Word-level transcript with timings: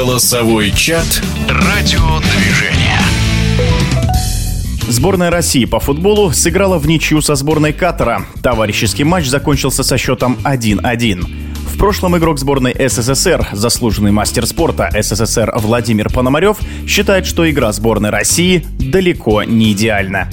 Голосовой 0.00 0.70
чат 0.70 1.22
Радиодвижения. 1.46 2.98
Сборная 4.88 5.30
России 5.30 5.66
по 5.66 5.78
футболу 5.78 6.32
сыграла 6.32 6.78
в 6.78 6.86
ничью 6.86 7.20
со 7.20 7.34
сборной 7.34 7.74
Катара. 7.74 8.24
Товарищеский 8.42 9.04
матч 9.04 9.26
закончился 9.26 9.82
со 9.82 9.98
счетом 9.98 10.38
1-1. 10.42 11.26
В 11.66 11.76
прошлом 11.76 12.16
игрок 12.16 12.38
сборной 12.38 12.74
СССР, 12.88 13.48
заслуженный 13.52 14.10
мастер 14.10 14.46
спорта 14.46 14.88
СССР 14.90 15.52
Владимир 15.56 16.08
Пономарев, 16.10 16.56
считает, 16.88 17.26
что 17.26 17.48
игра 17.50 17.70
сборной 17.70 18.08
России 18.08 18.64
далеко 18.78 19.42
не 19.42 19.72
идеальна. 19.72 20.30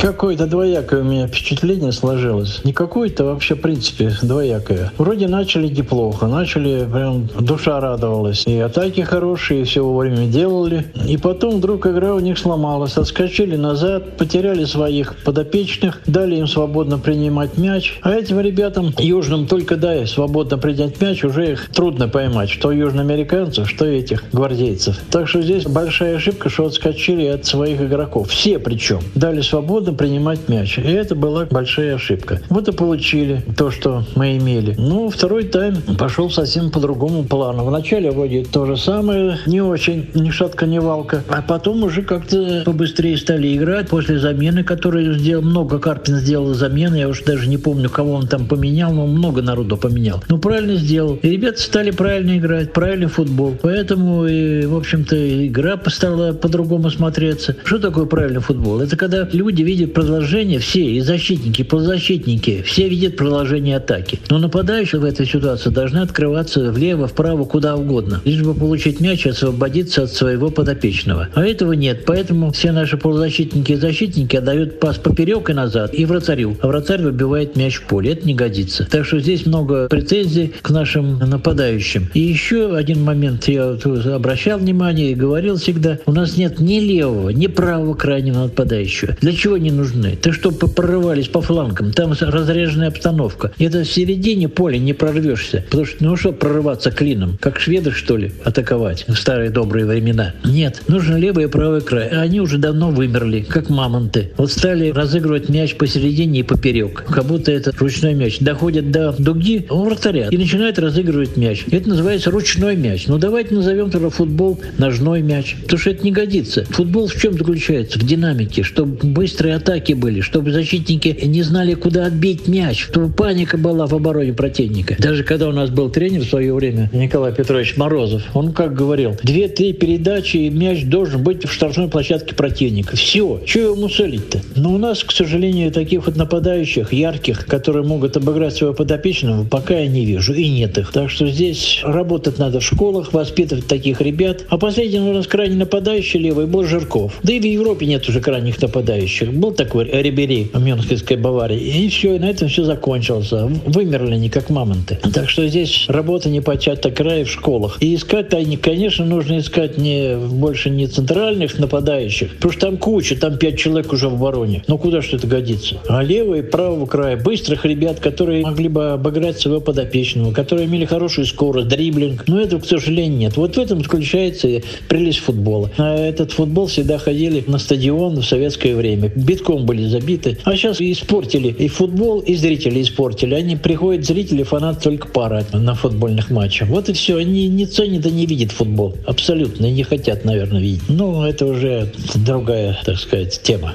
Какое-то 0.00 0.46
двоякое 0.46 1.00
у 1.00 1.04
меня 1.04 1.26
впечатление 1.26 1.90
сложилось. 1.90 2.60
Не 2.64 2.72
какое-то 2.72 3.24
вообще, 3.24 3.56
в 3.56 3.60
принципе, 3.60 4.12
двоякое. 4.22 4.92
Вроде 4.96 5.26
начали 5.26 5.66
неплохо, 5.66 6.28
начали 6.28 6.88
прям 6.90 7.28
душа 7.40 7.80
радовалась. 7.80 8.46
И 8.46 8.58
атаки 8.58 9.00
хорошие, 9.00 9.62
и 9.62 9.64
все 9.64 9.82
вовремя 9.82 10.26
делали. 10.28 10.86
И 11.06 11.16
потом 11.16 11.56
вдруг 11.56 11.86
игра 11.86 12.14
у 12.14 12.20
них 12.20 12.38
сломалась. 12.38 12.96
Отскочили 12.96 13.56
назад, 13.56 14.16
потеряли 14.16 14.64
своих 14.66 15.16
подопечных, 15.24 16.00
дали 16.06 16.36
им 16.36 16.46
свободно 16.46 16.98
принимать 16.98 17.58
мяч. 17.58 17.98
А 18.02 18.12
этим 18.12 18.38
ребятам, 18.38 18.94
южным, 18.98 19.48
только 19.48 19.76
дай 19.76 20.06
свободно 20.06 20.58
принять 20.58 21.00
мяч, 21.00 21.24
уже 21.24 21.52
их 21.52 21.70
трудно 21.70 22.08
поймать. 22.08 22.50
Что 22.50 22.70
южноамериканцев, 22.70 23.68
что 23.68 23.84
этих 23.84 24.22
гвардейцев. 24.32 24.96
Так 25.10 25.26
что 25.26 25.42
здесь 25.42 25.64
большая 25.64 26.16
ошибка, 26.16 26.50
что 26.50 26.66
отскочили 26.66 27.26
от 27.26 27.46
своих 27.46 27.80
игроков. 27.80 28.30
Все 28.30 28.60
причем. 28.60 29.00
Дали 29.16 29.40
свободу 29.40 29.87
свободно 29.88 29.92
принимать 29.92 30.48
мяч. 30.48 30.78
И 30.78 30.90
это 30.90 31.14
была 31.14 31.46
большая 31.50 31.94
ошибка. 31.94 32.40
Вот 32.48 32.68
и 32.68 32.72
получили 32.72 33.42
то, 33.56 33.70
что 33.70 34.04
мы 34.14 34.36
имели. 34.36 34.74
Ну, 34.78 35.08
второй 35.08 35.44
тайм 35.44 35.76
пошел 35.98 36.30
совсем 36.30 36.70
по 36.70 36.80
другому 36.80 37.24
плану. 37.24 37.64
Вначале 37.64 38.10
вроде 38.10 38.44
то 38.44 38.66
же 38.66 38.76
самое, 38.76 39.38
не 39.46 39.60
очень, 39.60 40.08
ни 40.14 40.30
шатка, 40.30 40.66
ни 40.66 40.78
валка. 40.78 41.22
А 41.28 41.42
потом 41.42 41.82
уже 41.84 42.02
как-то 42.02 42.62
побыстрее 42.64 43.16
стали 43.16 43.56
играть 43.56 43.88
после 43.88 44.18
замены, 44.18 44.64
которую 44.64 45.18
сделал. 45.18 45.42
Много 45.42 45.78
Карпин 45.78 46.16
сделал 46.16 46.54
замены. 46.54 46.96
Я 46.96 47.08
уж 47.08 47.22
даже 47.22 47.48
не 47.48 47.58
помню, 47.58 47.88
кого 47.90 48.14
он 48.14 48.26
там 48.26 48.46
поменял, 48.46 48.92
но 48.92 49.06
много 49.06 49.42
народу 49.42 49.76
поменял. 49.76 50.22
Ну, 50.28 50.38
правильно 50.38 50.76
сделал. 50.76 51.18
И 51.22 51.28
ребята 51.28 51.60
стали 51.60 51.90
правильно 51.90 52.36
играть, 52.38 52.72
правильный 52.72 53.06
футбол. 53.08 53.54
Поэтому, 53.62 54.26
и, 54.26 54.66
в 54.66 54.76
общем-то, 54.76 55.46
игра 55.46 55.80
стала 55.86 56.32
по-другому 56.32 56.90
смотреться. 56.90 57.56
Что 57.64 57.78
такое 57.78 58.06
правильный 58.06 58.40
футбол? 58.40 58.80
Это 58.80 58.96
когда 58.96 59.28
люди 59.32 59.62
видят 59.62 59.77
видят 59.78 59.94
продолжение, 59.94 60.58
все, 60.58 60.84
и 60.84 61.00
защитники, 61.00 61.60
и 61.60 61.64
полузащитники, 61.64 62.62
все 62.62 62.88
видят 62.88 63.16
продолжение 63.16 63.76
атаки. 63.76 64.18
Но 64.28 64.38
нападающие 64.38 65.00
в 65.00 65.04
этой 65.04 65.24
ситуации 65.24 65.70
должны 65.70 65.98
открываться 65.98 66.72
влево, 66.72 67.06
вправо, 67.06 67.44
куда 67.44 67.76
угодно, 67.76 68.20
лишь 68.24 68.42
бы 68.42 68.54
получить 68.54 69.00
мяч 69.00 69.26
и 69.26 69.28
освободиться 69.28 70.02
от 70.02 70.12
своего 70.12 70.50
подопечного. 70.50 71.28
А 71.34 71.44
этого 71.44 71.74
нет, 71.74 72.04
поэтому 72.06 72.50
все 72.50 72.72
наши 72.72 72.96
полузащитники 72.96 73.72
и 73.72 73.76
защитники 73.76 74.34
отдают 74.34 74.80
пас 74.80 74.96
поперек 74.98 75.48
и 75.50 75.52
назад, 75.52 75.94
и 75.94 76.04
вратарю, 76.04 76.56
а 76.60 76.66
вратарь 76.66 77.02
выбивает 77.02 77.54
мяч 77.54 77.76
в 77.76 77.86
поле. 77.86 78.12
Это 78.12 78.26
не 78.26 78.34
годится. 78.34 78.88
Так 78.90 79.06
что 79.06 79.20
здесь 79.20 79.46
много 79.46 79.86
претензий 79.88 80.52
к 80.60 80.70
нашим 80.70 81.18
нападающим. 81.18 82.08
И 82.14 82.20
еще 82.20 82.74
один 82.74 83.04
момент 83.04 83.46
я 83.46 83.76
обращал 84.14 84.58
внимание 84.58 85.12
и 85.12 85.14
говорил 85.14 85.56
всегда, 85.56 85.98
у 86.06 86.12
нас 86.12 86.36
нет 86.36 86.58
ни 86.58 86.80
левого, 86.80 87.30
ни 87.30 87.46
правого 87.46 87.94
крайнего 87.94 88.44
нападающего. 88.44 89.16
Для 89.20 89.32
чего 89.32 89.56
не 89.56 89.67
нужны. 89.70 90.16
Ты 90.20 90.32
что, 90.32 90.50
прорывались 90.50 91.28
по 91.28 91.40
флангам, 91.40 91.92
там 91.92 92.12
разреженная 92.18 92.88
обстановка. 92.88 93.52
Это 93.58 93.84
в 93.84 93.88
середине 93.88 94.48
поля 94.48 94.78
не 94.78 94.92
прорвешься. 94.92 95.64
Потому 95.70 95.84
что, 95.86 96.04
ну 96.04 96.16
что 96.16 96.32
прорываться 96.32 96.90
клином? 96.90 97.38
Как 97.40 97.60
шведы, 97.60 97.90
что 97.90 98.16
ли, 98.16 98.32
атаковать 98.44 99.04
в 99.08 99.14
старые 99.14 99.50
добрые 99.50 99.86
времена? 99.86 100.34
Нет, 100.44 100.82
нужен 100.88 101.16
левый 101.16 101.44
и 101.44 101.48
правый 101.48 101.80
край. 101.80 102.08
Они 102.08 102.40
уже 102.40 102.58
давно 102.58 102.90
вымерли, 102.90 103.40
как 103.40 103.70
мамонты. 103.70 104.32
Вот 104.36 104.50
стали 104.50 104.90
разыгрывать 104.90 105.48
мяч 105.48 105.76
посередине 105.76 106.40
и 106.40 106.42
поперек. 106.42 107.04
Как 107.08 107.24
будто 107.24 107.52
это 107.52 107.72
ручной 107.78 108.14
мяч. 108.14 108.38
Доходят 108.40 108.90
до 108.90 109.12
дуги 109.18 109.66
у 109.70 109.84
вратаря 109.84 110.28
и 110.30 110.36
начинают 110.36 110.78
разыгрывать 110.78 111.36
мяч. 111.36 111.64
Это 111.70 111.88
называется 111.88 112.30
ручной 112.30 112.76
мяч. 112.76 113.06
Ну 113.06 113.18
давайте 113.18 113.54
назовем 113.54 113.90
тогда 113.90 114.10
футбол 114.10 114.60
ножной 114.78 115.22
мяч. 115.22 115.56
Потому 115.62 115.78
что 115.78 115.90
это 115.90 116.04
не 116.04 116.12
годится. 116.12 116.64
Футбол 116.70 117.08
в 117.08 117.14
чем 117.14 117.34
заключается? 117.34 117.98
В 117.98 118.02
динамике, 118.02 118.62
чтобы 118.62 118.96
быстрые 119.02 119.54
атаки 119.58 119.92
были, 119.92 120.20
чтобы 120.20 120.50
защитники 120.52 121.16
не 121.24 121.42
знали, 121.42 121.74
куда 121.74 122.06
отбить 122.06 122.48
мяч, 122.48 122.84
чтобы 122.84 123.12
паника 123.12 123.58
была 123.58 123.86
в 123.86 123.94
обороне 123.94 124.32
противника. 124.32 124.96
Даже 124.98 125.22
когда 125.22 125.48
у 125.48 125.52
нас 125.52 125.70
был 125.70 125.90
тренер 125.90 126.22
в 126.22 126.28
свое 126.28 126.54
время, 126.54 126.90
Николай 126.92 127.32
Петрович 127.32 127.76
Морозов, 127.76 128.22
он 128.34 128.52
как 128.52 128.74
говорил, 128.74 129.16
две-три 129.22 129.72
передачи 129.72 130.38
и 130.38 130.50
мяч 130.50 130.84
должен 130.84 131.22
быть 131.22 131.44
в 131.44 131.52
штрафной 131.52 131.88
площадке 131.88 132.34
противника. 132.34 132.96
Все. 132.96 133.40
Чего 133.46 133.74
ему 133.74 133.88
целить-то? 133.88 134.40
Но 134.56 134.74
у 134.74 134.78
нас, 134.78 135.04
к 135.04 135.12
сожалению, 135.12 135.70
таких 135.70 136.06
вот 136.06 136.16
нападающих, 136.16 136.92
ярких, 136.92 137.46
которые 137.46 137.84
могут 137.84 138.16
обыграть 138.16 138.54
своего 138.54 138.74
подопечного, 138.74 139.44
пока 139.44 139.78
я 139.78 139.88
не 139.88 140.04
вижу. 140.04 140.32
И 140.32 140.48
нет 140.48 140.78
их. 140.78 140.92
Так 140.92 141.10
что 141.10 141.26
здесь 141.28 141.80
работать 141.82 142.38
надо 142.38 142.60
в 142.60 142.64
школах, 142.64 143.12
воспитывать 143.12 143.66
таких 143.66 144.00
ребят. 144.00 144.44
А 144.48 144.58
последний 144.58 145.00
у 145.00 145.12
нас 145.12 145.26
крайне 145.26 145.56
нападающий 145.56 146.20
левый 146.20 146.46
был 146.46 146.64
Жирков. 146.64 147.18
Да 147.22 147.32
и 147.32 147.40
в 147.40 147.44
Европе 147.44 147.86
нет 147.86 148.08
уже 148.08 148.20
крайних 148.20 148.60
нападающих. 148.60 149.32
Был 149.32 149.47
такой 149.50 149.84
Рибери 149.90 150.50
в 150.52 150.62
Мюнхенской 150.62 151.16
Баварии. 151.16 151.58
И 151.58 151.88
все, 151.88 152.16
и 152.16 152.18
на 152.18 152.30
этом 152.30 152.48
все 152.48 152.64
закончилось. 152.64 153.30
Вымерли 153.30 154.14
они, 154.14 154.28
как 154.28 154.50
мамонты. 154.50 154.98
Так 155.12 155.28
что 155.28 155.46
здесь 155.46 155.86
работа 155.88 156.28
не 156.28 156.40
почата 156.40 156.90
края 156.90 157.24
в 157.24 157.30
школах. 157.30 157.78
И 157.80 157.94
искать 157.94 158.32
они, 158.34 158.56
конечно, 158.56 159.04
нужно 159.04 159.38
искать 159.38 159.78
не 159.78 160.16
больше 160.16 160.70
не 160.70 160.86
центральных 160.86 161.58
нападающих, 161.58 162.36
потому 162.36 162.52
что 162.52 162.60
там 162.60 162.76
куча, 162.76 163.16
там 163.16 163.38
пять 163.38 163.58
человек 163.58 163.92
уже 163.92 164.08
в 164.08 164.14
обороне. 164.14 164.62
Но 164.66 164.78
куда 164.78 165.02
что 165.02 165.16
это 165.16 165.26
годится? 165.26 165.76
А 165.88 166.02
левого 166.02 166.36
и 166.36 166.42
правого 166.42 166.86
края 166.86 167.16
быстрых 167.16 167.64
ребят, 167.64 168.00
которые 168.00 168.42
могли 168.44 168.68
бы 168.68 168.90
обыграть 168.90 169.38
своего 169.38 169.60
подопечного, 169.60 170.32
которые 170.32 170.66
имели 170.66 170.84
хорошую 170.84 171.26
скорость, 171.26 171.68
дриблинг. 171.68 172.24
Но 172.26 172.40
этого, 172.40 172.60
к 172.60 172.66
сожалению, 172.66 173.18
нет. 173.18 173.36
Вот 173.36 173.56
в 173.56 173.58
этом 173.58 173.82
заключается 173.82 174.48
прелесть 174.88 175.18
футбола. 175.18 175.70
А 175.78 175.96
этот 175.96 176.32
футбол 176.32 176.66
всегда 176.66 176.98
ходили 176.98 177.42
на 177.46 177.58
стадион 177.58 178.16
в 178.16 178.24
советское 178.24 178.74
время. 178.74 179.10
Битком 179.38 179.64
были 179.64 179.86
забиты. 179.86 180.38
А 180.44 180.56
сейчас 180.56 180.80
испортили 180.80 181.48
и 181.48 181.68
футбол, 181.68 182.20
и 182.20 182.34
зрители 182.34 182.82
испортили. 182.82 183.34
Они 183.34 183.56
приходят, 183.56 184.04
зрители, 184.04 184.42
фанаты 184.42 184.80
только 184.80 185.08
пара 185.08 185.44
на 185.52 185.74
футбольных 185.74 186.30
матчах. 186.30 186.68
Вот 186.68 186.88
и 186.88 186.92
все. 186.92 187.16
Они 187.16 187.48
не 187.48 187.66
ценят 187.66 188.06
и 188.06 188.10
не 188.10 188.26
видят 188.26 188.52
футбол. 188.52 188.96
Абсолютно. 189.06 189.66
И 189.66 189.70
не 189.70 189.84
хотят, 189.84 190.24
наверное, 190.24 190.60
видеть. 190.60 190.88
Но 190.88 191.26
это 191.26 191.46
уже 191.46 191.92
другая, 192.14 192.78
так 192.84 192.98
сказать, 192.98 193.40
тема. 193.42 193.74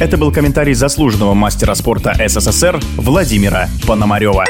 Это 0.00 0.16
был 0.16 0.32
комментарий 0.32 0.74
заслуженного 0.74 1.34
мастера 1.34 1.74
спорта 1.74 2.16
СССР 2.26 2.80
Владимира 2.96 3.68
Пономарева. 3.86 4.44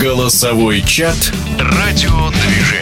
Голосовой 0.00 0.82
чат 0.82 1.32
«Радиодвижение». 1.58 2.81